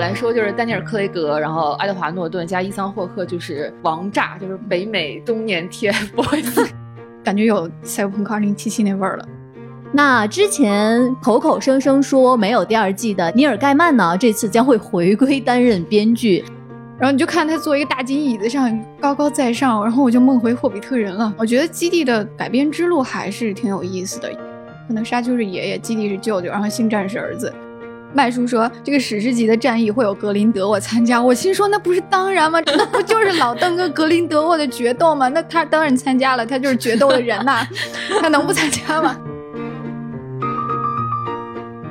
[0.00, 6.68] 来说，就是丹尼尔·克雷格，然后爱德华·诺顿加伊桑·霍克，就是王炸，就是北美中年 TFBOYS，
[7.22, 9.28] 感觉有《赛博朋克2077》那味儿了。
[9.92, 16.44] 那之前口口声声说没有第二季的尼尔·盖曼呢，这次将会回归担任编剧。
[16.98, 21.32] 然后你就看他坐一个大金椅子上高高在上，然后我就梦回霍比特人了。
[21.36, 24.30] 我觉得基地的改编之路还是挺有意思的。
[24.88, 27.52] 可能沙丘是爷爷，基地是舅舅，然后星战是儿子。
[28.12, 32.60] 麦叔说这个史诗级的战役会有格林德沃参加，我心说那不是当然吗？
[32.76, 35.28] 那不就是老邓跟格林德沃的决斗吗？
[35.28, 37.64] 那他当然参加了，他就是决斗的人呐，
[38.20, 39.16] 他能不参加吗？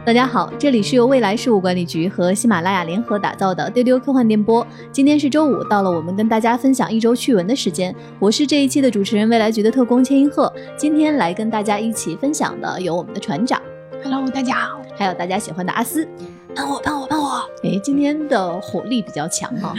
[0.05, 4.65] 大家好，这里是由未来事务管理局和喜马拉雅联合打造的丢丢科幻电波。
[4.91, 7.95] 今天是周五，到了我们跟大家分享一周趣闻的时间。
[8.19, 10.51] 我是这一期的主持人，未来局的特工千银鹤。
[10.75, 13.61] 今天来跟大家一起分享的有我们的船长
[14.03, 16.07] ，Hello，大家好，还有大家喜欢的阿斯。
[16.55, 17.47] 喷我，喷我，喷我！
[17.63, 19.73] 哎，今天的火力比较强哈，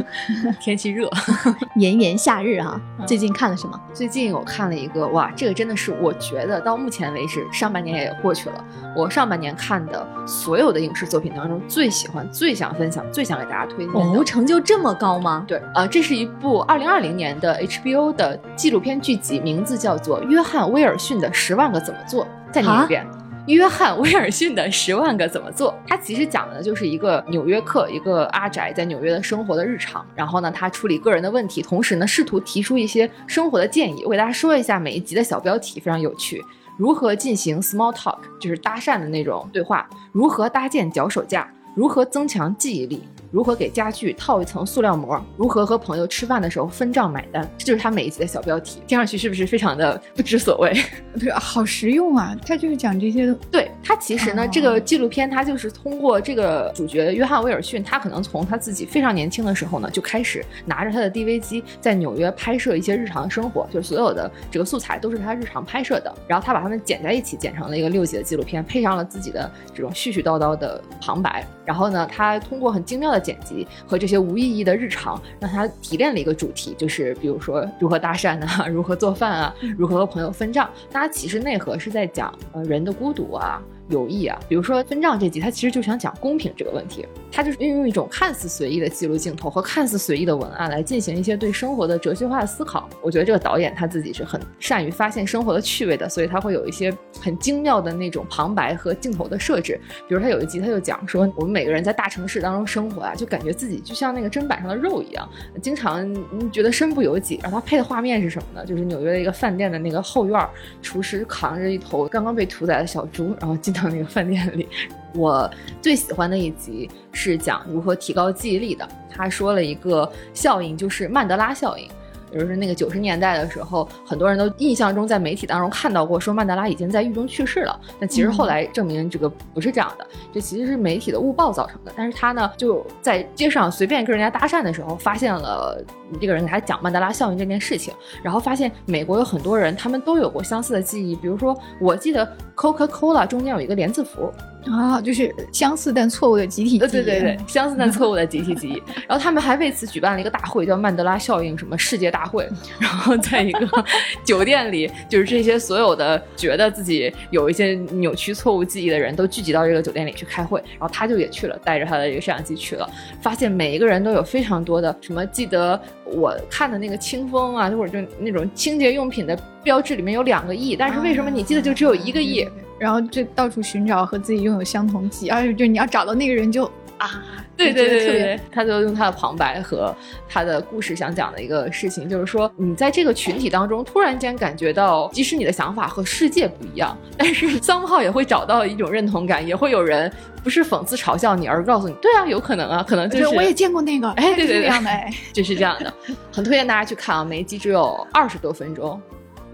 [0.60, 1.10] 天气热，
[1.76, 2.80] 炎炎夏日哈。
[3.06, 3.78] 最近看了什么？
[3.92, 8.64] 最近我看了一个，哇，这个真的是我觉得到目前为止，上半年也过去了，
[8.96, 14.18] 我上半年看的所有的影视作品当中最喜欢、最想分享、最想给大家推荐的。
[14.18, 15.44] 哦，成就这么高吗？
[15.46, 22.24] 对，呃，这是一部二零二零年的 HBO 的纪录片剧集，名字叫做《约翰威尔逊的十万个怎么做》。
[22.50, 23.06] 再念一遍。
[23.54, 30.04] 约翰威尔逊的十万个怎么做，他其实讲的就是一个纽约客，一个阿宅在纽约的生活的日常。
[30.16, 34.02] 然后呢，他处理个人的问题，同时呢，试图提出一些生活的建议。
[34.04, 36.44] 我给大家说一下每一集的小标题，非常有趣：
[36.76, 43.04] 如何进行 small talk，就是搭讪的那种对话；如何搭建脚手架；如何增强记忆力。
[43.30, 45.20] 如何给家具套一层塑料膜？
[45.36, 47.48] 如何和朋友吃饭的时候分账买单？
[47.58, 50.72] 这就是他每一集的小标题，听上去是不是非常的不知所谓？
[51.18, 52.36] 对，好实用啊！
[52.46, 53.34] 他就是讲这些的。
[53.50, 73.15] 对他其实呢，这个纪录片他就是通过这个主角约翰威尔逊，他可能从他自己非常年轻的时候呢，就开始拿着他的 DV 机在纽约拍摄一些日常的生活，就是所有的这个素材都是他日常拍摄的，然后他把它们剪在一起，剪成了一个六集的纪录片，配上了自己的这种絮絮叨叨的旁白，然后呢，他通过很精妙的。
[73.18, 80.68] 剪辑和这些无意义的日常，让他提炼了一个主题，就是比如说如何搭讪啊， 如何做饭啊，如何和朋友分账。
[80.90, 83.62] 大家其实内核是在讲呃人的孤独啊。
[83.88, 87.06] 有意啊，比如说分账这集，他其实就想讲公平这个问题。
[87.30, 92.88] 他就是运用一种看似随意的记录镜头和看似随意的文案来进行一些对生活的哲学化的思考。
[93.02, 99.78] 我觉得这个导演他自己是很善于发现生活的趣味的，所以他会有一些很精妙的那种旁白和镜头的设置。
[100.08, 105.28] 比如他有一集他就讲说，我们每个人在大城市当中生活啊，就感觉自己就像那个砧板上的肉一样，
[105.62, 106.10] 经常
[106.50, 107.38] 觉得身不由己。
[107.42, 108.66] 然后他配的画面是什么呢？
[108.66, 110.48] 就是纽约的一个饭店的那个后院，
[110.80, 113.75] 厨师扛着一头刚刚被屠宰的小猪，然后进。
[113.76, 114.66] 到那个饭店里，
[115.14, 115.48] 我
[115.80, 118.88] 最喜欢的一集是讲如何提高记忆力的。
[119.08, 121.88] 他说了一个效应，就是曼德拉效应。
[122.32, 127.78] 就是那个九十年代的时候，很多人都印象中在媒体当中看到过，说曼德拉已经在狱中去世了。
[127.98, 131.92] 但其实后来证明这个不是这样的，这其实是媒体的误报造成的。
[131.96, 135.82] 但是他呢，就在街上随便跟人家搭讪的时候，发现了
[136.20, 144.32] 这个人给他讲曼德拉效应这件事情，然后发现美国有很多人他们都有过相似的记忆，比如说我记得 Coca Cola 中间有一个连字符。
[144.70, 146.78] 啊，就是相似但错误的集体记忆。
[146.78, 148.82] 对对对，相似但错误的集体记忆。
[149.06, 152.48] 然后他们还为此举办了一个大会，叫曼德拉效应什么世界大会。
[152.78, 153.68] 然后在一个
[154.24, 160.60] 酒店里，就是这些所有的觉得自己有一些扭曲错误记忆的人都聚集到这个酒店里去开会。
[160.78, 162.88] 然后他就也去了，带着他的这个摄像机去了，
[163.20, 172.46] 发现每一个人都有非常多的什么记得我看的那个清风啊，或者就那种清洁用品的标志里面有两个亿，但是为什么你记得就只有一个亿？
[172.78, 176.64] 然后就到处寻找和自己拥有相同记忆，而且就你要找到那个人就
[176.98, 177.22] 啊，
[177.56, 179.94] 对对对对，他就用他的旁白和
[180.28, 190.10] 他的故事想讲的一个事情，就是说你在这个群体当中突然间感觉到，即使你的想法和世界不一样，但是桑炮也会找到一种认同感，也会有人
[190.42, 195.92] 不是讽刺嘲笑你，而告诉你，对啊，有可能啊，可能就是我也见过那个，哎，对对对，这样的，哎， 就是这样的，
[196.32, 198.98] 很推荐大家去看啊，每一集只有二十多分钟。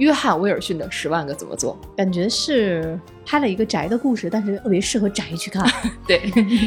[0.03, 5.65] 约翰威尔逊的十万个怎么做，感觉是拍了一个宅的故事，但是特别适合宅去看。
[6.09, 6.19] 对，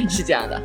[0.08, 0.62] 是这样的。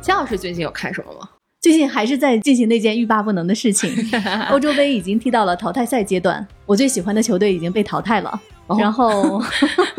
[0.00, 1.28] 姜老师最近有看什么吗？
[1.60, 3.92] 最近还是在进行那件欲罢不能的事情。
[4.50, 8.40] 欧洲杯已经踢到了淘汰赛阶段，我最喜欢的球队已经被淘汰了。
[8.78, 9.42] 然后，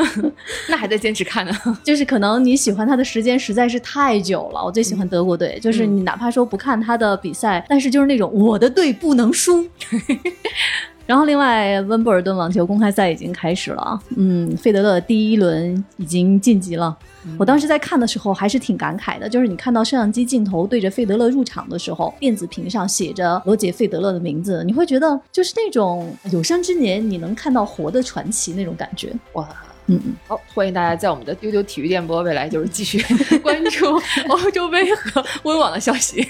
[0.70, 1.52] 那还在坚持看呢？
[1.84, 4.64] 就是可能你喜欢他的时间实在是太久了。
[4.64, 9.68] 我最喜欢德国队，就是你哪怕说不看他的比赛，但是就是那种我的队不能输。
[11.06, 16.98] 然后，另外，温布尔顿网球公开赛已经开始了，嗯，费德勒第一轮已经晋级了。
[17.38, 29.14] 我当时在看的时候还是挺感慨的，就是你看到摄像机镜头对着费德勒入场的时候，电子屏上写着罗杰·费德勒的名字，你会觉得就是那种有生之年你能看到活的传奇那种感觉。
[29.34, 29.48] 哇，
[29.92, 33.04] 嗯嗯，好，欢迎大家在我们的丢丢体育电波未来就是继续
[33.44, 36.26] 关注 欧洲杯和温网的消息。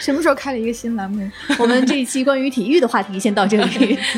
[0.00, 1.30] 什么时候开了一个新栏目？
[1.58, 3.98] 我们这一期关于体育的话题先到这里。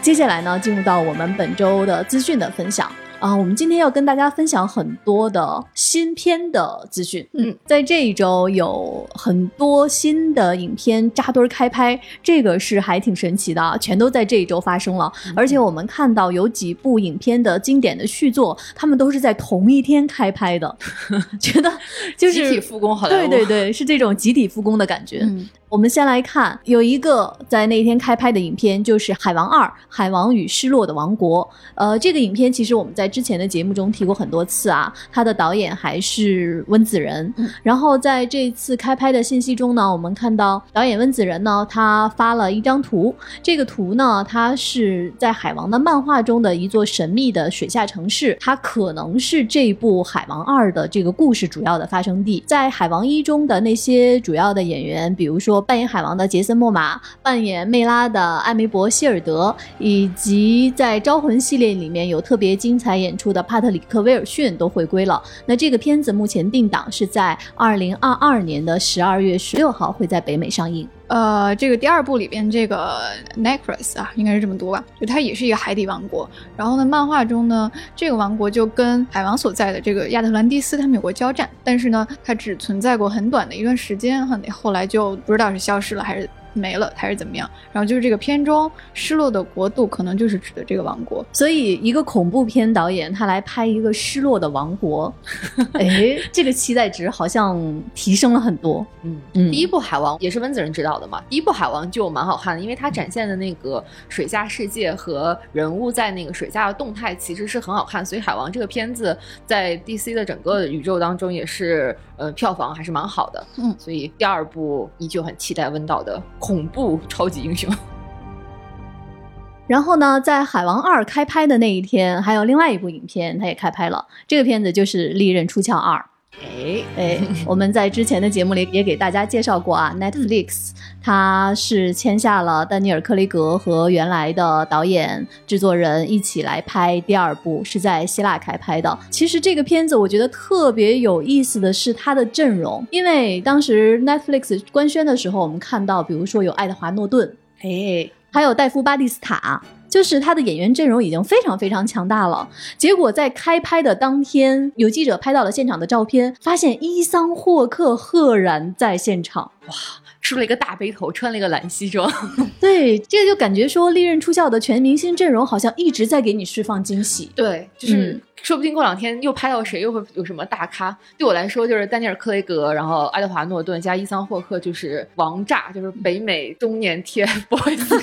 [0.00, 3.36] 接下来呢，进入到我们本周的资讯的分享啊。
[3.36, 7.26] 我们今天要跟大家分享很多的新片的资讯。
[7.34, 15.10] 嗯，在这一周有很多新的影片扎堆儿开拍，这个是还挺神奇的啊，全都在这一周发生了。
[15.36, 20.76] 而且我们看到有几部影片的经典的续作，他们都是在同一天开拍的，
[21.40, 21.70] 觉得
[22.16, 25.20] 就是集体复工好莱坞对对对，是这种集体复工的感觉。
[25.22, 31.44] 嗯，我们先来看，有一个在那一天开拍的影片，就是《海王二：海王与失落的王国》。
[31.74, 37.30] 呃，这个影片其实我们在之前的节目中提过很多次啊，他的导演还是温子仁。
[37.36, 52.42] 嗯然后在这次开拍的信息中呢，我们看到导演温子仁呢，他发了一张图，这个图呢，它是在海王的漫画中的一座神秘的水下城市，它可能是这部《海王二》的这个故事主要的发生地。
[52.46, 65.22] 在《海王一》中的那些主要的演员，比如说扮演海王的杰森·莫玛，扮演魅拉的艾梅伯·希尔德，以及在《招魂》系列里面有特别精彩演出的帕特里克·威尔逊都回归了。
[65.46, 70.88] 那这个片子目前定档是在二零二二年的十二月十六号会在北美上映。
[71.08, 73.00] 呃，这个第二部里边这个
[73.36, 74.84] Necros 啊，应该是这么读吧？
[75.00, 76.28] 就它也是一个海底王国。
[76.56, 87.48] 然后呢，漫画中呢，这个王国就跟海王所在的这个亚特兰蒂斯他们有过交战，但是呢，它只存在过很短的一段时间，哈，后来就不知道是消失了还是没了，还是怎么样。
[87.72, 91.24] 然后就是这个片中失落的国度，可能就是指的这个王国。
[91.32, 95.12] 所以，一个恐怖片导演他来拍一个失落的王国，
[95.74, 98.86] 哎，这个期待值好像提升了很多。
[99.02, 101.22] 嗯嗯第一部《海王》也是温子仁执导的嘛。
[101.28, 109.16] 第一部《海王》就蛮好看的，因为它展现的那个水下世界和人物在那个水下的动态其实是很好看，所以《海王》这个片子
[109.46, 113.46] 在 DC 的整个宇宙当中也是呃票房还是蛮好的。
[113.56, 117.72] 嗯所以第二部依旧很期待温导的恐怖超级英雄。
[119.68, 124.04] 然后呢，在《海王二》开拍的那一天，还有另外一部影片，它也开拍了。
[124.26, 125.96] 这个片子就是《利刃出鞘二》。
[126.38, 130.70] 哎，哎，我们在之前的节目里也给大家介绍过啊，Netflix
[131.02, 138.96] 它是签下了丹尼尔·克雷格和原来的导演、制作人一起来拍第二部，是在希腊开拍的。
[139.10, 152.48] 其实这个片子我觉得特别有意思的是它的阵容，因为当时 Netflix 官宣的时候，我们看到，比如说有爱德华·诺顿，哎，还有戴夫·巴蒂斯塔，就是他的演员阵容已经非常非常强大了。
[152.78, 159.50] 结果在开拍的当天，有记者拍到了现场的照片，发现伊桑·霍克赫然在现场。
[159.66, 159.74] 哇
[160.20, 162.10] 梳了一个大背头，穿了一个蓝西装。
[162.60, 167.30] 对，这个就感觉说《利刃出鞘》的全明星阵容好像一直在给你释放惊喜。
[167.34, 170.96] 对，就是、嗯说不定过两天又拍到谁，又会有什么大咖。
[171.18, 178.02] 对我来说，就是丹尼尔·克雷格，然后爱德华·诺顿加伊桑·霍克，就是王炸，就是北美中年 TFBOYS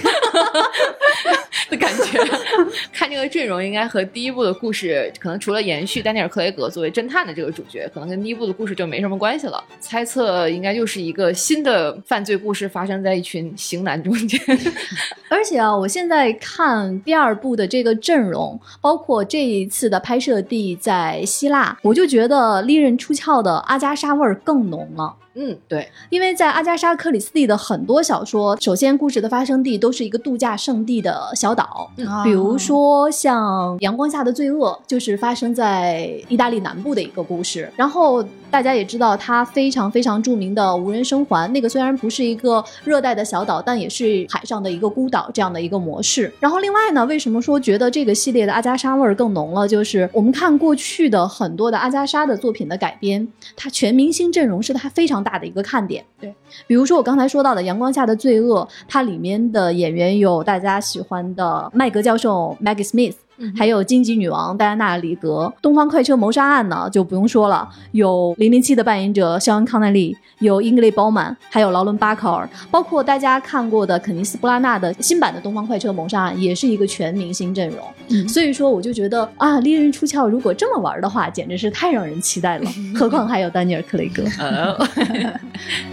[1.69, 2.19] 的感觉。
[2.91, 9.63] 看这个阵容，应该和第一部的故事，可能除了延续丹尼尔·克雷格作为侦探的这个主角，可能跟第一部的故事就没什么关系了。
[9.79, 14.39] 猜测应该就是一个新的犯罪故事发生在一群型男中间。
[15.29, 25.15] 而且啊，我现在看第二部的这个阵容，包括这一次的拍摄地在希腊，我就觉得《利刃出鞘》的阿加莎味儿更浓了。
[25.39, 37.71] 嗯，对，因为在阿加莎·克里斯蒂的很多小说，首先故事的发生地都是一个度假胜地的小岛，啊比如说像《阳光下的罪恶》，就是发生在意大利南部的一个故事。
[37.75, 46.33] 然后大家也知道，它非常非常著名的无人生还，那个虽然不是一个热带的小岛，但也是海上的一个孤岛这样的一个模式。
[46.39, 49.67] 然后另外呢，为什么说觉得这个系列的阿加莎味儿更浓了？
[49.67, 56.05] 就是我们看过去的很多的阿加莎的作品的改编，它全明星阵容是它非常大的一个看点。
[56.21, 56.33] 对，
[56.65, 63.15] 比如说我刚才说到的《阳光下的罪恶》，它里面的演员有大家喜欢的麦格教授 Maggie Smith。
[63.55, 77.79] 还有荆棘女王戴安娜·里格，《东方快车谋杀案》呢就不用说了，有零零七的扮演者肖恩·康奈利，有英格丽·褒曼，还有劳伦·巴考尔，包括大家看过的肯尼斯·布拉纳的新版的《东方快车谋杀案》，也是一个全明星阵容。
[78.09, 82.69] 嗯所以说，我就觉得啊，《利刃出鞘》如果这么玩的话，简直是太让人期待了。
[82.95, 84.23] 何况还有丹尼尔·克雷格。
[84.39, 84.75] 呃，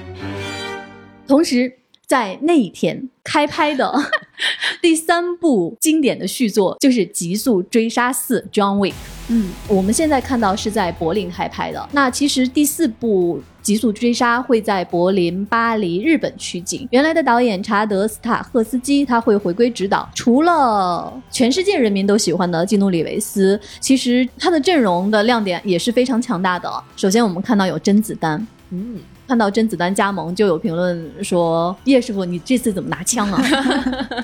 [1.26, 1.72] 同时，
[2.06, 3.92] 在那一天开拍的
[4.82, 8.94] 第三部经典的续作就是《极速追杀四》（John Wick）。
[9.28, 11.88] 嗯，我们现在看到是在柏林开拍的。
[11.92, 16.86] 那其实第四部《极速追杀》会在柏林、巴黎、日本取景。
[16.90, 20.06] 原来的导演查德·斯塔赫斯基他会回归执导。
[20.14, 26.70] 除了全世界人民都喜欢的基努·里维斯，其实他的阵容的亮点也是非常强大的。
[26.94, 28.46] 首先，我们看到有甄子丹。
[28.70, 33.42] 嗯，看到甄子丹加盟，就有评论说：“叶师傅，你这次怎么拿枪啊？”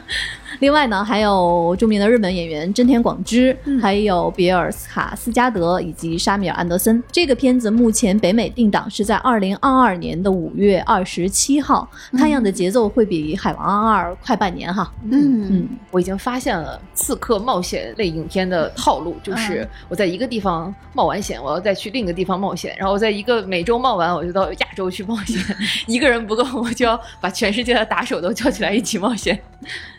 [0.60, 7.02] 另外呢，还有著名的日本演员真田广之，还有比尔斯卡斯加德以及沙米尔安德森。
[7.10, 14.92] 这个片子目前北美定档是在二零二二年的五月二十七号，看样子节奏会比《海王二》快半年哈。
[15.04, 25.40] 嗯嗯，我已经发现了刺客冒险类影片的套路，就是我在一个地方冒完险，我要再去另一个地方冒险，然后在一个美洲冒完，我就到亚洲去冒险。
[25.86, 29.38] 一个人不够，我就要把全世界的打手都叫起来一起冒险。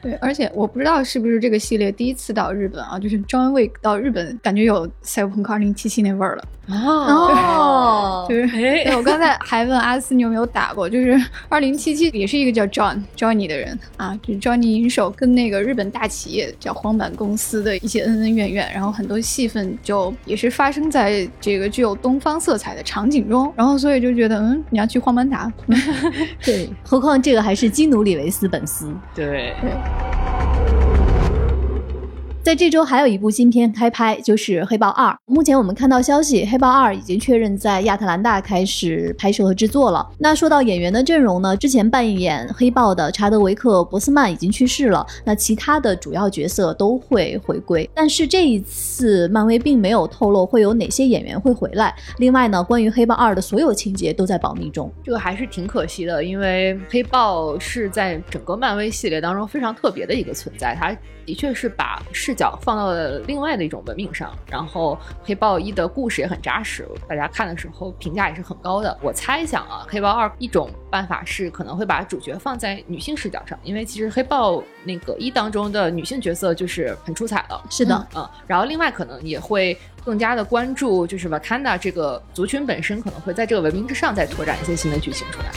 [0.01, 6.43] 对，而且我不知道是不是这个系列第一次到日本啊，就是 John Wick 到日本，感觉有《赛博朋克2077》那味儿了。
[6.67, 11.19] 哦，就是，哎对我刚才还问阿斯你有没有打过，就是
[11.50, 25.77] 二零七七也是一个叫 John Johnny 的人啊，就是 Johnny 银手跟那个日本大企业叫荒坂公司的一些恩恩怨怨，然后很多戏份就也是发生在这个具有东方色彩的场景中，然后所以就觉得嗯，你要去荒坂打， 嗯
[26.43, 28.93] 对，何况这个还是基努里维斯本斯。
[29.15, 29.53] 对，
[32.43, 35.12] 在这周还有一部新片开拍，就是《黑豹二》。
[35.27, 40.10] 目前我们看到消息，《黑豹二》已经确认在亚特兰大开始拍摄和制作了。
[40.17, 47.88] 那说到演员的阵容呢，之前扮演黑豹的查德维克·博斯曼已经去世了，那其他的主要角色都会回归。
[47.93, 51.93] 但是这一次，漫威并没有透露会有哪些演员会回来。
[52.17, 54.91] 另外呢，关于《黑豹二》的所有情节都在保密中。
[55.03, 60.91] 这个还是挺可惜的，因为黑豹是在整个漫威系列当中非常特别的一个存在，它
[61.25, 64.31] 的确是把视角放到了另外的一种文明上。
[64.49, 68.97] 然后黑豹一的故事也很扎实，大家看的时候评价也是很高的。
[69.01, 77.63] 我猜想啊，黑豹二一种办法是可能会把主角放在女性视角上，因为其实黑豹那个一当中的女性角色就是很出彩了。
[77.69, 85.51] 是的，嗯，然后另外可能也会更加的关注，就是 Wakanda 这个族群本身可能会在这个文明之上再拓展一些新的剧情出来。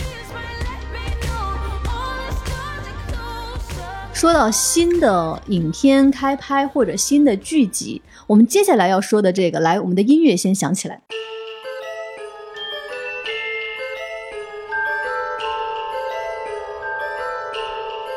[4.14, 11.02] 说到新的影片开拍或者新的剧集，我们接下来要说的这个，来，我们的音乐先响起来。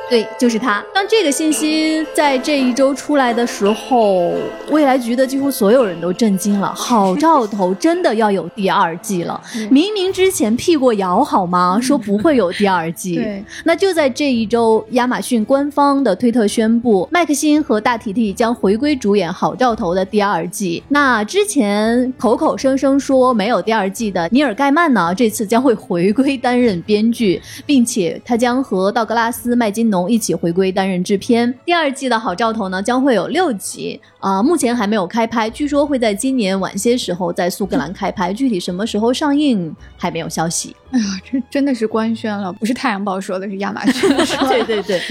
[0.10, 0.84] 对，就是他。
[0.94, 4.32] 当这个信息在这一周出来的时候，
[4.70, 6.74] 未来局的几乎所有人都震惊了。
[6.76, 11.78] 好兆头真的要有第二季了， 明明之前辟过谣好吗？
[11.82, 13.16] 说不会有第二季。
[13.18, 20.82] 对，那就在这一周，亚马逊官方的推特宣布，麦克辛和大提提将回归主演《好兆头》的第二季。
[20.88, 31.54] 那之前口口声声说没有第二季的尼尔盖曼呢，这次将会回归担任编剧，并且他将和道格拉斯麦金农一起回归担任制片。
[31.64, 40.76] 第二季的《好兆头》呢，将会有六集，啊、目前还没有开拍，据说会在今年晚些时候在苏格兰开拍，具体什么时候上映还没有消息。
[40.92, 44.50] 哎呀，这真的是官宣了，不是太阳报说的，是亚马逊 说的。
[44.50, 45.02] 对对对，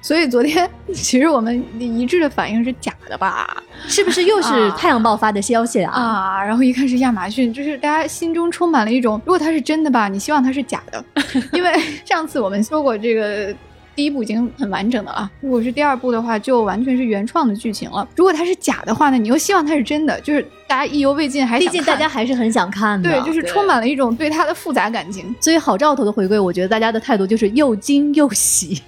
[0.00, 3.62] 所以昨天其实我们一致的反应是假的吧？
[3.86, 5.92] 是不是又是啊太阳报发的消息啊？
[5.92, 11.04] 啊，然后一看是亚马逊，就是大家心中充满了一种，如果它是真的吧，你希望它是假的，
[11.52, 11.72] 因为
[12.04, 13.54] 上次我们说过这个。
[13.98, 18.06] 第一部已经很完整的了，如果是第二部的话，就完全是原创的剧情了。
[18.14, 23.10] 如果它是假的话呢，你又希望它是真的，就是大家意犹未尽，还毕竟大家还是很想看的。
[23.10, 25.34] 对，就是充满了一种对它的复杂感情。
[25.40, 28.80] 所以好兆头的回归，我觉得大家的态度就是又惊又喜。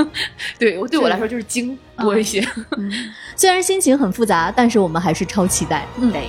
[0.60, 2.46] 对我对我来说就是惊多一些。
[2.76, 2.92] 嗯，
[3.34, 5.86] 虽然心情很复杂，但是我们还是超期待。
[5.98, 6.24] 嗯，对。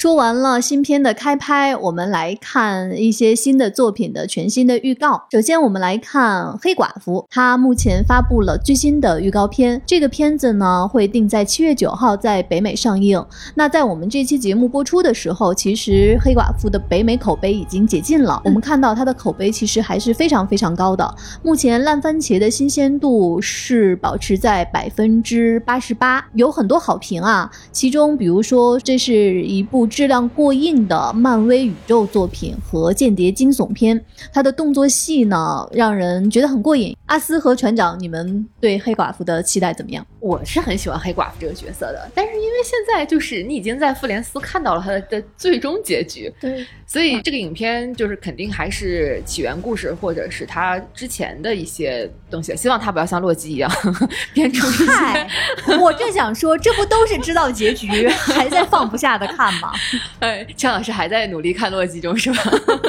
[0.00, 5.24] 说完了新片的开拍，我们来看一些新的作品的全新的预告。
[5.30, 9.82] 首先，我们来看《黑寡妇》，它目前发布了最新的预告片。
[9.84, 13.22] 这个片子呢，会定在七月九号在北美上映。
[13.54, 18.40] 那在我们这期节目播出的时候，其实《黑寡妇》的北美口碑已经解禁了。
[18.46, 21.14] 我们看到它的口碑其实还是非常非常高的。
[21.42, 27.50] 目前烂番茄的新鲜度是保持在百分之八十八，有很多好评啊。
[27.70, 36.96] 其中，比如说这是一部质量过硬的漫威宇宙作品和间谍惊悚片，它的动作戏呢让人觉得很过瘾。
[37.06, 40.06] 阿斯和船长，你们对黑寡妇的期待怎么样？
[40.20, 52.54] 我是很喜欢黑寡妇这个角色的，但是因为现在就是你已经在复联四看到了他的最终结局，对，所以这个影片就是肯定还是起源故事或者是他之前的一些东西。
[52.54, 53.70] 希望他不要像洛基一样
[54.34, 54.86] 编出一些。
[54.92, 55.28] 嗨，
[55.80, 59.72] 我正想说，这不都是知道结局 还在放不下的看吗？
[60.20, 62.42] 哎，陈老师还在努力看洛基中是吧？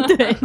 [0.08, 0.36] 对，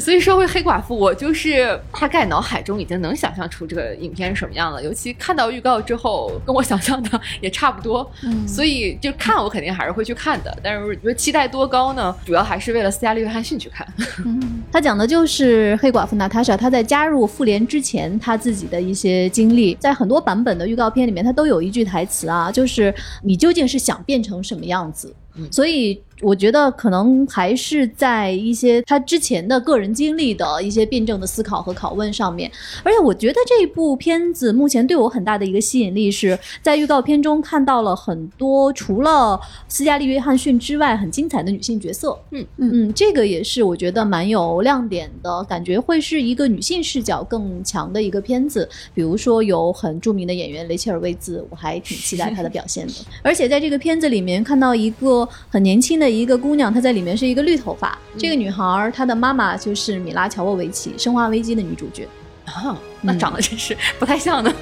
[0.00, 8.08] 所以说回黑寡妇，我就是大概脑海中已经能想象出这个影片是什么样了，尤其看到预告之后，跟我想象的 也差不多。
[8.22, 12.14] 嗯所以就看我肯定还是会去看的，但是你说期待多高呢？
[12.24, 13.86] 主要还是为了斯嘉丽·约翰逊去看。
[14.24, 25.14] 嗯 他讲的就是黑寡妇娜塔莎，她在加入复联之前，她自己的一些经历，在很多版本的预告片里面，她都有一句台词啊，就是你究竟是想变成什么样子？
[25.38, 32.50] 嗯所以我觉得可能还是在一些他之前的个人经历的一些辩证的思考和拷问上面。
[32.82, 42.18] 而且我觉得这部片子目前对我很大的一个吸引力是在预告片中看到了很多除了斯嘉丽·约翰逊之外很精彩的女性角色。
[42.30, 48.68] 嗯嗯，这个也是我觉得蛮有亮点的，感觉会是一个女性视角更强的一个片子。
[48.94, 52.94] 比如说有很著名的演员雷切尔·魏兹，我还挺期待她的表现的。
[53.22, 57.98] 而且在这个片子里面看到一个很年轻的一个姑娘，她在里面是一个绿头发。
[58.16, 62.08] 这个女孩儿她的妈妈就是米拉·乔沃维奇，《生化危机》的女主角。
[62.44, 64.52] 啊，那嗯长得真是 不太像呢。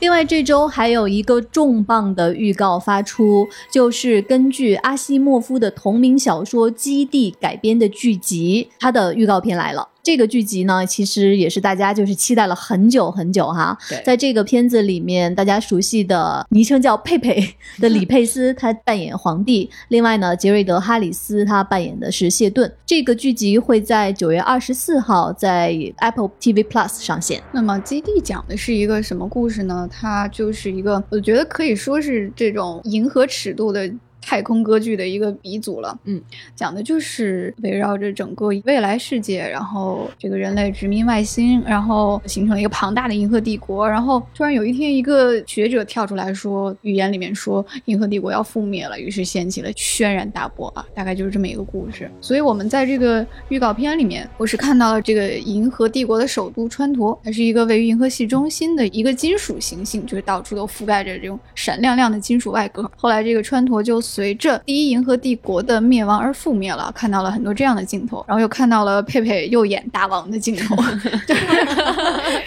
[0.00, 9.88] 另外，这周还有一个重磅的预告发出，就是根据阿西莫夫的同名小说《基地》改编的剧集，它的预告片来了。
[10.04, 13.76] 这个剧集呢，其实也是大家就是期待了很久很久哈。
[13.88, 17.42] 对在这个片子里面，大家熟悉的昵称叫佩佩
[17.80, 22.70] 的李佩斯，他扮演皇帝；另外呢，杰瑞德·哈里斯他扮演的是谢顿。
[22.84, 27.42] 这个剧集会在九月二十四号在 Apple TV Plus 上线。
[27.50, 29.88] 那么《基地》讲的是一个什么故事呢？
[29.90, 33.90] 它就是一个，我觉得可以说是这种银河尺度的。
[34.26, 36.20] 太空歌剧的一个鼻祖了，嗯，
[36.56, 52.10] 讲的就是围绕着整个未来世界，然后这个人类殖民外星，然后形成了一个庞大的银河帝国，然后突然有一天，一个学者跳出来说，预言里面说银河帝国要覆灭了，于是掀起了轩然大波啊，大概就是这么一个故事。
[52.20, 62.90] 所以我们在这个预告片里面，我是看到了这个银河帝国的首都川陀，它是一个位于银河系中心的一个金属行星，就是到处都覆盖着这种闪亮亮的金属外壳。
[62.96, 70.76] 后来这个川陀就随着第一银河帝国的灭亡而覆灭了，看到了很多这样的镜头，然后又看到了佩佩又演大王的镜头。
[71.26, 71.36] 对，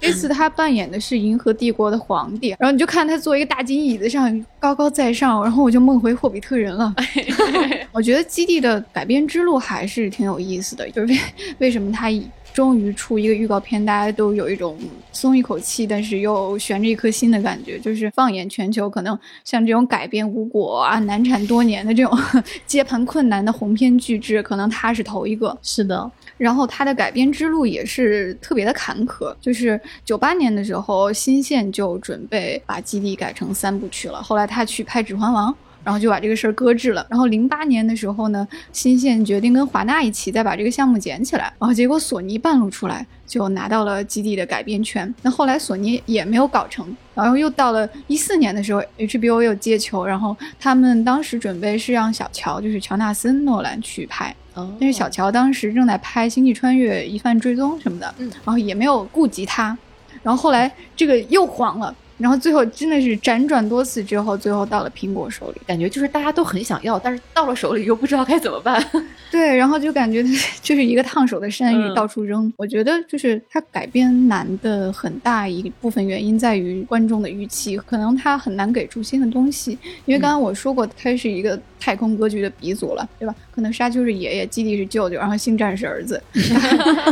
[0.00, 6.94] 这次他扮演的是银河帝国的皇帝，然后你就看他坐一个大金椅子上高高在上，然后我就梦回霍比特人了。
[7.92, 11.18] 我觉得基地的改编之路还是挺有意思的，就是为
[11.58, 12.26] 为什么他以
[12.58, 14.76] 终于出一个预告片，大家都有一种
[15.12, 17.78] 松一口气，但是又悬着一颗心的感觉。
[17.78, 22.18] 就是放眼全球，可能像这种改编无果啊、难产多年的这种
[22.66, 25.56] 接盘困难的鸿篇巨制，可能他是头一个。
[25.62, 35.52] 是的，然后他的改编之路也是特别的坎坷，就是九八年的时候，新线就准备把基地改成三部曲了，后来他去拍《指环王》。
[35.88, 37.06] 然后就把这个事儿搁置了。
[37.08, 41.44] 然后零八年的时候呢，新线决定跟华纳一起再把这个项目捡起来。
[41.58, 45.14] 然后结果索尼半路出来，就拿到了基地的改编权。
[45.22, 46.94] 那后来索尼也没有搞成。
[47.14, 54.34] 然后又到了一四年的时候，HBO 又接球，然后他们当时准备是让小乔，就是乔纳森·诺兰去拍。
[54.52, 59.76] 哦但是小乔当时正在拍《星际穿越：疑犯追踪》什么的，嗯然后也没有顾及他，
[60.22, 65.60] 然后后来这个又黄了，然后最后真的是辗转多次之后，最后到了苹果手里。
[65.66, 68.84] 感觉就是大家都很想要，但是到了手里又不知道该怎么办。
[69.30, 70.22] 对，然后就感觉
[70.60, 72.52] 就是一个烫手的山芋嗯到处扔。
[72.56, 79.78] 我觉得就是它改编难的很大一部分原因在于观众的预期，可能它很难给出新的东西。
[80.04, 83.34] 因为刚刚我说过，它是一个太空歌剧的鼻祖了，对吧？
[83.52, 86.20] 可能沙丘是爷爷，基地是舅舅，然后星战是儿子，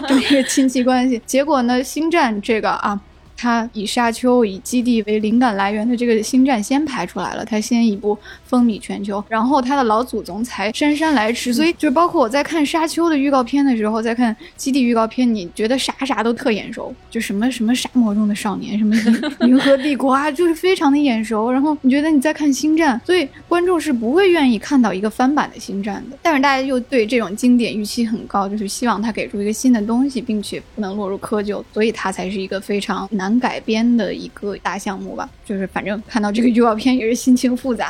[0.09, 1.21] 这么一个亲戚关系。
[1.27, 3.01] 结果呢，星战这个啊。
[3.37, 11.53] 它以沙丘、以基地为灵感来源的这个星战先拍出来了，他先一部风靡全球，然后他的老祖宗才姗姗来迟。
[11.53, 18.97] 所以就是包括我在看沙丘的预告片的时候，在看基地预告片，你觉得啥啥都特眼熟，就什么什么沙漠中的少年，什么
[19.41, 21.53] 银银河帝国啊，就是非常的眼熟。
[21.53, 26.17] 然后你觉得你在看星战，所以观众是不会愿意看到一个翻版的星战的。
[26.23, 33.26] 但是大家又对这种经典预期很高，就是希望他给出一个新的东西，并且不能落入窠臼，所以它才是一个非常难。
[33.27, 35.29] 难改编的一个大项目吧。
[35.45, 37.89] 就是反正看到这个预告片也是心情复杂。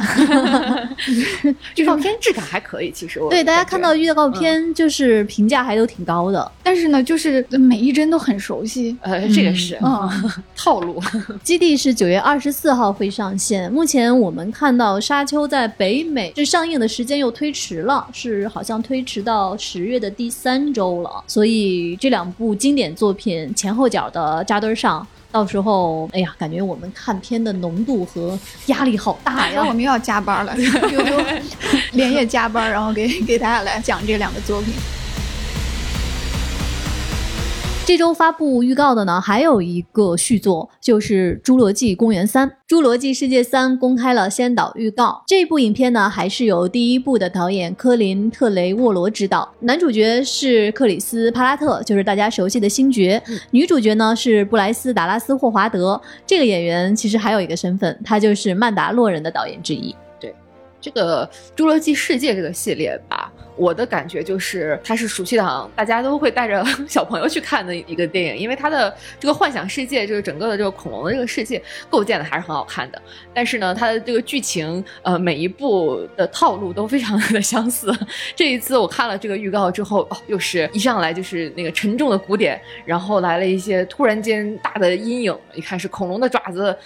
[1.76, 6.50] 预告片质感还可以，其实我对大家看到预告嗯片就是评价还都挺高的。
[6.62, 8.96] 但是呢，就是每一帧都很熟悉。
[9.00, 10.10] 呃，这个是嗯，
[10.56, 11.02] 套路。
[11.42, 21.24] 基地是九月二十四号会上线，目前我们看到《沙丘》在北美这上映的时间又推迟了，是好像推迟到十月的第三周了。
[21.26, 29.66] 所以这两部经典作品前后脚的扎堆上，到时候哎呀，感觉我们看片的浓度和压力好大呀我。
[29.66, 31.24] 们又要加班了， 悠悠
[31.92, 34.72] 连夜加班，然后给给大家来讲这两个作品。
[37.86, 42.50] 这周发布预告的呢，还有一个续作，就是《侏罗纪公园三》。
[42.68, 45.22] 《侏罗纪世界三》公开了先导预告。
[45.24, 53.22] 这部影片呢，还是由第一部的导演科林·特雷沃罗执导，男主角是克里斯·帕拉特，就是大家熟悉的星爵；
[53.52, 56.00] 女主角呢是布莱斯·达拉斯·霍华德。
[56.26, 59.94] 这个演员其实还有一个身份，他就是《曼达洛人》的导演之一。
[60.18, 60.34] 对
[60.80, 61.24] 这个
[61.56, 73.00] 《侏罗纪世界》这个系列吧，我的感觉就是它是暑期档大家都会带着 小朋友去看的一个电影，因为它的这个幻想世界，就是整个的这个恐龙的这个世界构建的还是很好看的。
[73.32, 77.90] 但是呢，它的这个剧情，呃，每一部的套路都非常的 相似。
[78.34, 86.76] 这一次我看了这个预告之后，哦，又是一上来就是那个沉重的鼓点，然后来了一些突然间大的阴影，一看是恐龙的爪子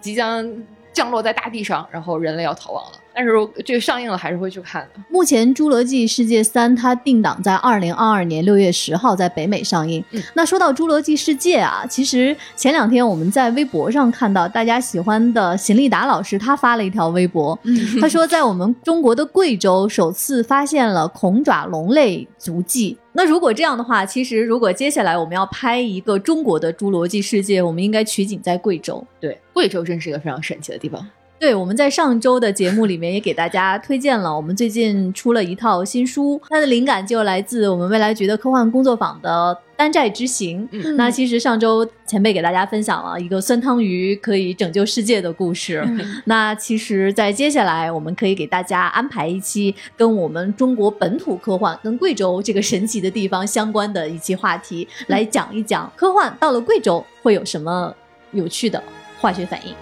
[0.00, 0.48] 即将
[0.92, 2.99] 降落在大地上，然后人类要逃亡了。
[3.20, 3.32] 但是
[3.66, 5.00] 这个上映了还是会去看的。
[5.10, 10.02] 目前《侏罗纪世界三》它定档在二零二二年六月十号在北美上映。
[10.12, 17.58] 嗯那说到《侏罗纪世界》啊，其实前两天我们在微博上看到大家喜欢的邢立达老师，他发了一条微博，
[18.00, 22.96] 他说在我们中国的贵州首次发现了恐爪龙类足迹。
[23.12, 29.04] 那如果这样的话，其实如果接下来我们要拍一个中国的《侏罗纪世界》，我们应该取景在贵州。
[29.20, 31.06] 对，贵州真是一个非常神奇的地方。
[31.40, 40.62] 对，我们在上周的节目里面也给大家推荐了，我们最近出了一套新书，它的灵感就来自我们未来局的科幻工作坊的《丹寨之行》。
[40.70, 45.82] 嗯那其实上周前辈给大家分享了一个酸汤鱼可以拯救世界的故事。
[46.26, 57.94] 那其实，在接下来我们可以给大家安排一期跟我们中国本土科幻、跟贵州这个神奇的地方相关的一期话题，来讲一讲科幻到了贵州会有什么
[58.32, 58.82] 有趣的
[59.18, 59.74] 化学反应。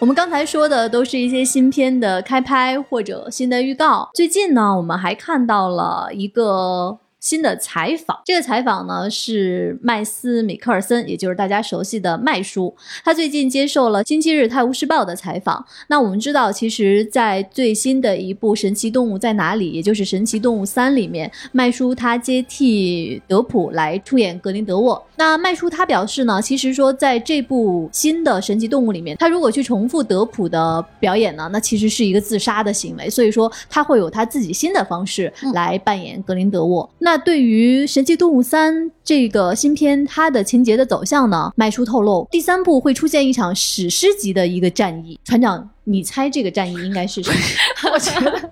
[0.00, 4.08] 我们刚才说的都是一些新片的开拍或者新的预告。
[4.14, 8.20] 最近呢，我们还看到了一个新的采访。
[8.24, 12.74] 这个采访呢是麦斯·米克尔森，也就是大家熟悉的麦叔。
[13.04, 15.64] 他最近接受了《星期日泰晤士报》的采访。
[15.88, 25.04] 那我们知道，其实，在最新的一部《神奇动物在哪里》，也就是《神奇动物三》里面，麦叔他接替德普来出演格林德沃。
[25.16, 33.10] 那麦叔他表示呢，其实说在这部新的神奇动物里面，他如果去重复德普的表演呢，那其实是一个自杀的行为。
[33.10, 36.88] 所以说他会有他自己新的方式来扮演格林德沃。
[37.08, 45.18] 那对于神奇动物三这个新片，它的情节的走向呢，麦叔透露，第三部会出现一场史诗级的一个战役。
[45.24, 47.38] 船长，你猜这个战役应该是什么？
[47.94, 48.50] 我觉得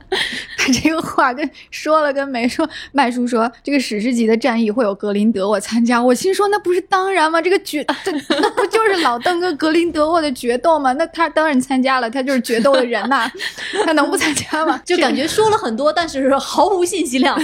[0.82, 2.68] 这个话跟说了跟没说。
[2.92, 7.40] 麦叔说这个史诗级的战役会有格林德沃参加，我心说那不是当然吗？
[7.40, 10.92] 这个决 这那不就是老邓跟格林德沃的决斗吗？
[10.94, 13.30] 那他当然参加了，他就是决斗的人呐、
[13.84, 14.80] 他能不参加吗？
[14.84, 17.38] 就感觉说了很多，但是毫无信息量。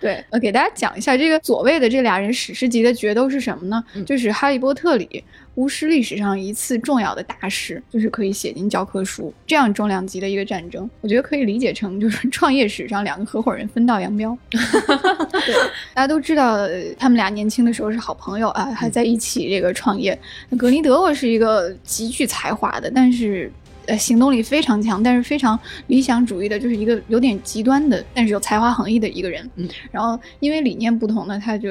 [0.00, 3.82] 对，呃，给大家讲一下这个所谓的这俩人史诗级的决斗是什么呢？
[3.94, 5.24] 嗯就是《哈利波特》里
[5.58, 10.88] 巫师历史上一次重要的大事，就是可以写进教科书这样重量级的一个战争。
[11.00, 14.38] 我觉得可以理解成就是 创业史上两个合伙人分道扬镳。
[14.50, 15.54] 对，
[15.92, 20.16] 大家都知道呃他们俩年轻的时候是好朋友啊，还在一起这个创业。
[20.48, 23.50] 那格林德沃是一个极具才华的，但是。
[23.86, 29.50] 呃，行动力非常强，但是非常理想主义的，就是一个有点极端的，但是有才华横溢的一个人。
[29.56, 31.70] 嗯，然后因为理念不同呢，他就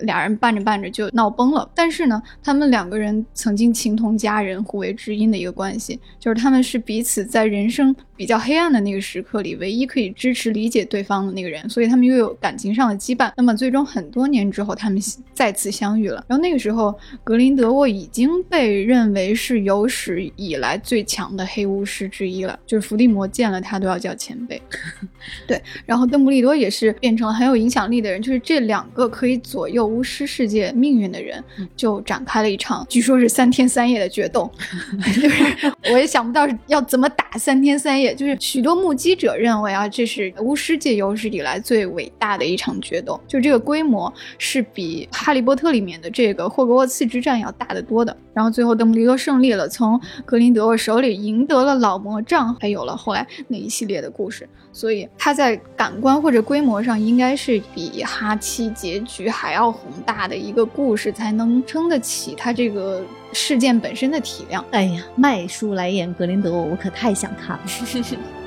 [0.00, 1.68] 俩人拌着拌着就闹崩了。
[1.74, 13.32] 但是呢，他们两个人曾经情同家人、互为知音的一个关系，就是他们是彼此在人生比较黑暗的那个时刻里唯一可以支持、理解对方的那个人，所以他们又有感情上的羁绊。
[13.36, 15.00] 那么最终很多年之后，他们
[15.32, 16.24] 再次相遇了。
[16.28, 24.60] 然后那个时候，格林德沃已经被认为是有史以来最强的黑巫师之一了，就是伏地魔见了他都要叫前辈。
[25.46, 31.42] 对，然后邓布利多也是变成了很有影响力的人，就是这两个可以左右有巫师世界命运的人，
[31.76, 34.50] 就展开了一场据说是三天三夜的决斗。
[35.14, 38.14] 就是我也想不到要怎么打三天三夜。
[38.14, 43.20] 就是许多目击者认为啊，这是巫师界有史以来最伟大的一场决斗。
[43.28, 48.16] 就这个规模是比《哈利波特》里面的这个霍格沃茨之战要大得多的。
[48.32, 54.48] 然后最后邓布利多胜利了，从格林德沃手里赢得了老魔杖，还有了后来那一系列的故事。
[54.72, 64.64] 所以他在感官或者规模上应该是比哈七结局还要宏大的一个故事，才能撑得起他这个事件本身的体量。
[64.70, 67.62] 哎呀，麦叔来演格林德沃，我可太想看了。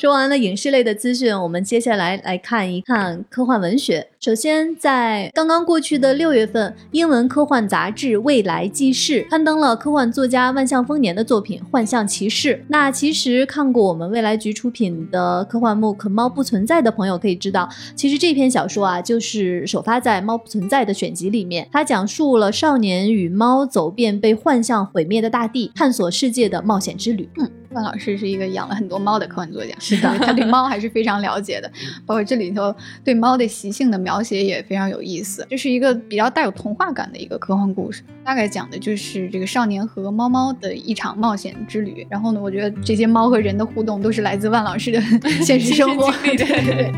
[0.00, 4.08] 说完了影视类的资讯，我们接下来来看一看科幻文学。
[4.18, 12.54] 首先，在刚刚过去的六月份，英文科幻杂志《未来纪事》刊登了科幻作家万象丰年的作品《幻象骑士》。
[12.68, 21.68] 那其实看过我们未来局出品的科幻木《可《猫不存在》的朋友可以知道，其实这篇小说啊，就是首发在《猫不存在》的选集里面。
[21.70, 27.28] 它讲述了少年与猫走遍被幻象毁灭的大地，探索世界的冒险之旅。
[27.36, 27.50] 嗯。
[27.72, 31.70] 万老师是一个养了很多猫的科幻作家，是的，他对猫还是非常了解的，
[32.04, 35.46] 包括这里头对猫的习性的描写也非常有意思。
[35.48, 42.04] 这是一个比较带有童话感的一个科幻故事，大概讲的就是这个少年和猫猫的一场冒险之旅。
[42.10, 45.00] 然后呢，我觉得这些猫和人的互动都是来自万老师的
[45.42, 46.10] 现实生活。
[46.24, 46.92] 对对对。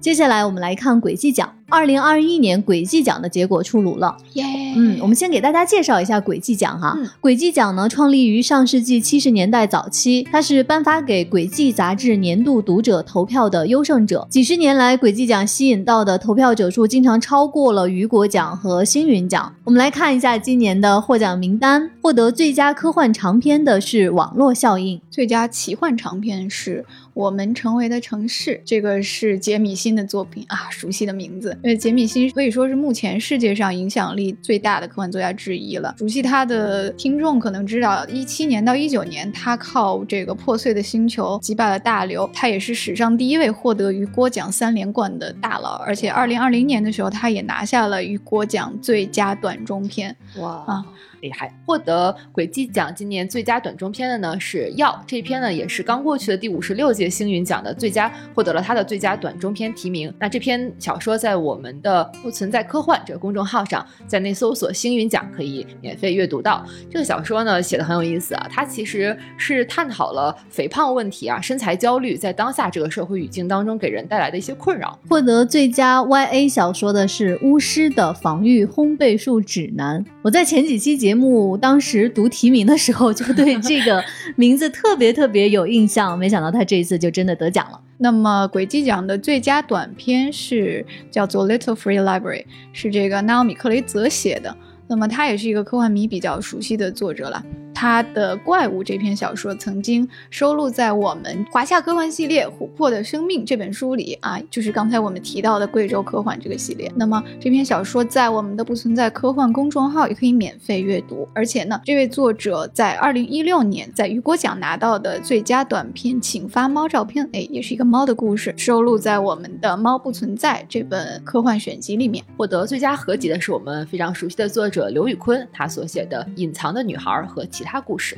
[0.00, 1.57] 接下来我们来看轨迹奖。
[1.70, 4.44] 二零二一年轨迹奖的结果出炉了，耶！
[4.74, 6.96] 嗯，我们先给大家介绍一下轨迹奖哈。
[7.20, 14.26] 轨迹奖呢，创立于上世纪七十年代早期，它是颁发给轨迹杂志年度读者投票的优胜者。
[14.30, 19.54] 几十年来，轨迹奖吸引到的投票者数经常超过了雨果奖和星云奖。
[19.64, 31.57] 我们来看一下今年的获奖名单，获得最佳科幻长篇的是《网络效应》，最佳奇幻长篇是我们成为的城市，这个是杰米辛的作品啊，熟悉的名字。
[31.62, 35.94] 因为杰米辛可以说是目前世界上影响力最大的科幻作家之一了。
[35.98, 45.74] 熟悉他的听众可能知道，一七年到一九年，他靠这个破碎的星球击败了大刘，他也是史上第一位获得雨果奖三连冠的大佬。
[45.86, 50.14] 而且二零二零年的时候，他也拿下了雨果奖最佳短中篇。
[50.38, 50.86] 哇啊！
[51.20, 51.52] 厉害！
[51.66, 60.12] 获得轨迹奖今年最佳短中篇的呢是《药》这篇呢，也是刚过去的第五十六届星云奖的最佳，获得了他的最佳短中篇提名。
[60.18, 66.64] 那这篇小说在我们的不存在科幻这个公众号上，在内搜索“星云奖”可以免费阅读到。
[66.90, 74.98] 这个小说呢写的很有意思啊，它其实是探讨了肥胖问题啊、身材焦虑在当下这个社会语境当中给人带来的一些困扰。
[75.08, 80.04] 获得最佳 YA 小说的是《巫师的防御烘焙术指南》。
[80.22, 84.04] 我在前几期节节目当时读提名的时候，就对这个
[84.36, 86.18] 名字特别特别有印象。
[86.18, 87.80] 没想到他这一次就真的得奖了。
[87.96, 92.42] 那么轨迹奖的最佳短片是叫做《Little Free Library》，
[92.74, 94.54] 是这个纳奥米克雷泽写的。
[94.86, 97.42] 那么他也是一个科幻迷比较熟悉的作者了。
[97.78, 106.90] 他的《怪物》这篇小说曾经收录在我们华夏科幻系列《琥珀的生命》这本书里啊，就是刚才我们提到的贵州科幻这个系列。
[106.96, 111.28] 那么这篇小说在我们的不存在科幻公众号也可以免费阅读。
[111.32, 122.24] 而且呢，这位作者在二零一六年在雨果奖拿到的最佳短篇《请发猫照片》，哎，也是一个猫的故事，收录在我们的《猫不存在》这本科幻选集里面。
[122.36, 127.67] 获得最佳合集的是我们非常熟悉的作者刘宇坤，他所写的《隐藏的女孩》和其他。
[127.68, 128.16] 他故事，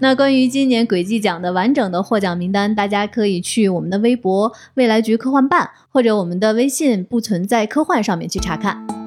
[0.00, 8.97] 那关于今年轨迹奖的完整的获奖名单，大家可以去我们的微博“未来局科幻办”或者我们的微信“不存在科幻”上面去查看。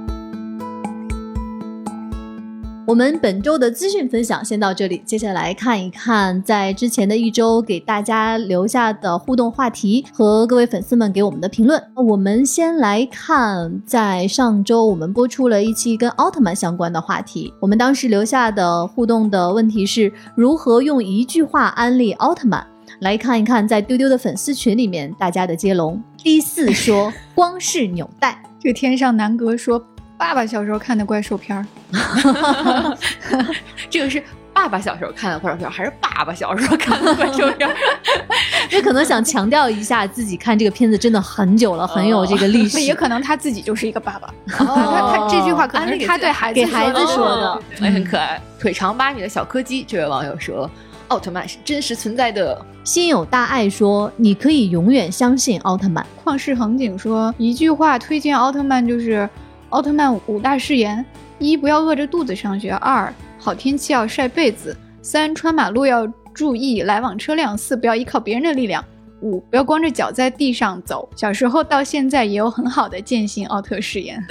[2.91, 11.81] 我们本周的资讯分享先到这里，接下来看一看在之前的一周给大家留下的互动话题和各位粉丝们给我们的评论。
[11.95, 22.67] 我们先来看，在上周我们播出了一期跟奥特曼相关的话题，我们当时留下的互动的问题是如何用一句话安利奥特曼。
[22.99, 26.03] 来看一看在丢丢的粉丝群里面大家的接龙。
[26.17, 29.81] 第四说光是纽带，这天上南阁说。
[30.21, 31.65] 爸爸小时候看的怪兽片儿，
[33.89, 34.21] 这个是
[34.53, 37.75] 爸爸小时候看的怪兽片儿，还是爸爸小时候看的怪兽片儿？
[38.69, 42.79] 也可能想强调一下自己看这个片子真的很久了，很有这个历史。
[42.79, 44.31] 也可能他自己就是一个爸爸。
[44.45, 48.39] 他他这句话可能是他对孩子给孩子说的，也很可爱。
[48.59, 50.69] 腿长八米的小柯基，这位网友说
[51.09, 59.27] ：“奥特曼是真实存在的。”心有大爱说：“你可以永远相信奥特曼。”旷世恒景说：“一句话推荐奥特曼就是。”
[59.71, 61.03] 奥特曼五大誓言：
[61.39, 68.83] 一、不要饿着肚子上学；二、好天气要晒被子；三、穿马路要注意来往车辆；四、不要依靠别人的力量；
[69.21, 71.07] 五，不要光着脚在地上走。
[71.15, 74.21] 小时候到现在也有很好的践行奥特誓言。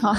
[0.00, 0.12] 好，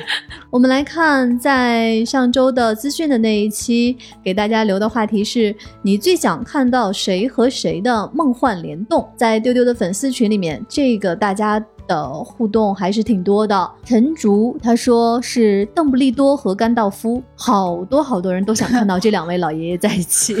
[0.50, 9.08] 我们来看，在上周的资讯的那一期，给大家留的话题是你最想看到谁和谁的梦幻联动。
[9.16, 11.64] 在丢丢的粉丝群里面，这个大家。
[11.88, 13.68] 的互动还是挺多的。
[13.84, 20.36] 陈竹他说是邓布利多和甘道夫，好多好多人都想看到这两位老爷爷在一起。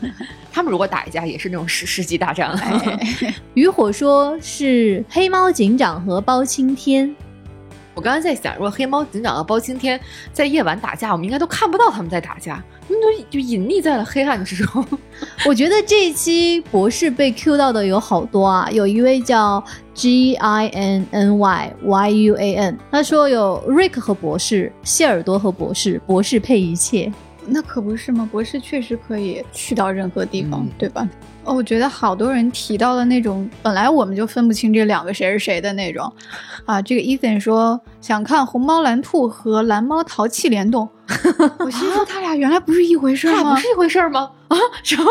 [0.50, 2.56] 他们如果打一架，也是那种世世纪大战。
[3.54, 7.14] 渔火说是黑猫警长和包青天。
[7.94, 9.98] 我刚才在想，如果黑猫警长和包青天
[10.32, 14.84] 在夜晚打架，我们应该都看不到他们在打架，他们都就隐匿在了黑暗之中。
[15.46, 19.62] 我觉得这一期博士被 Q 到的有好多啊，有一位叫
[19.94, 27.12] G I N N Y Y U A N，他说有 Rick 和博士，谢耳朵和博士，博士配一切，
[27.46, 28.28] 那可不是吗？
[28.30, 31.08] 博士确实可以去到任何地方，对吧？
[31.44, 36.10] 哦，我觉得好多人提到了那种本来我们就分不清这两个谁是谁的那种，
[36.64, 40.88] 啊，这个 Ethan 说想看红猫蓝兔和蓝猫淘气联动，
[41.60, 43.54] 我心说他俩原来不是一回事吗？
[43.54, 44.30] 不是一回事吗？
[44.48, 45.04] 啊，什么？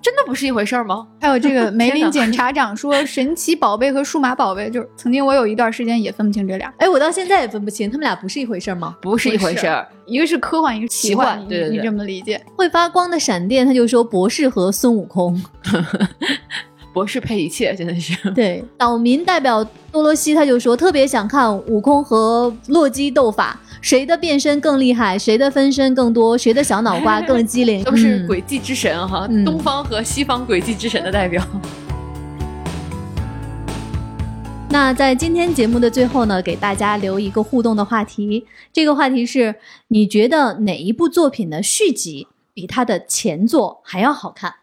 [0.00, 1.06] 真的不是一回事吗？
[1.20, 8.96] 还有这个梅林检察长说神奇宝贝和数码宝贝，就是曾经我有一段时间也分不清这俩，哎，我到现在也分不清，他们俩不是一回事吗？
[9.02, 9.66] 不是一回事，
[10.06, 12.42] 一个是科幻，一个是奇幻，对对对，你这么理解？
[12.56, 15.42] 会发光的闪电，他就说博士和孙悟空。
[16.92, 18.64] 博士配一切，真的是 对。
[18.78, 19.62] 岛民代表
[19.92, 31.46] 多罗西，他就说特别想看悟空和洛基斗法，谁的变身更厉害，谁的分身更多，谁的小脑瓜更机灵， 都是诡计之神哈，东方和西方诡计之神的代表。
[34.70, 39.54] 那在今天节目的最后呢，给大家留一个互动的话题，这个话题是
[39.88, 44.54] 你觉得哪一部作品的续集比它的前作还要好看？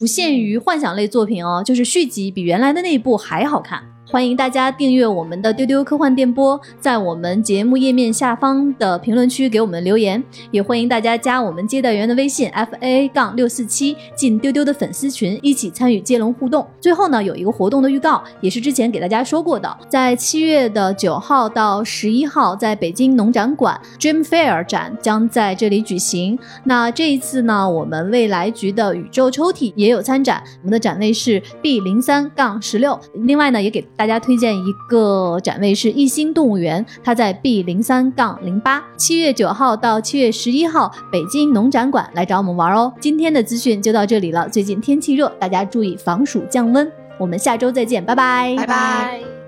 [0.00, 3.84] 不限于幻想类作品哦，就是续集比原来的那一部还好看。
[4.10, 10.20] 欢迎大家订阅我们的丢丢科幻电波，在我们节目页面下方的评论区给我们留言，
[10.50, 16.66] 也欢迎大家加我们接待员的微信 f a 杠六四七进丢丢的粉丝群，一起参与接龙互动。
[16.80, 26.36] 最后呢，有一个活动的预告，也是之前给大家说过的，在七月的九号到十一号，在北京农展馆 Dream Fair 展将在这里举行。
[26.64, 32.98] 那这一次呢，我们未来局的宇宙抽屉也有参展，我们的展位是 B 零三杠十六。
[33.14, 42.90] 另外呢，也给大家推荐一个展位是一星动物园，它在 B 零三杠零八，七月九号到七月十一号，北京农展馆来找我们玩哦。
[42.98, 46.90] 今天的资讯就到这里了，最近天气热，大家注意防暑降温。
[47.18, 49.39] 我们下周再见，拜拜，拜拜。